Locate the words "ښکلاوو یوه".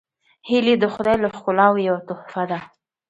1.37-2.01